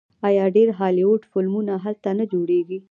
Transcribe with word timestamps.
آیا 0.27 0.45
ډیر 0.55 0.69
هالیوډ 0.79 1.21
فلمونه 1.31 1.73
هلته 1.85 2.09
نه 2.19 2.25
جوړیږي؟ 2.31 2.77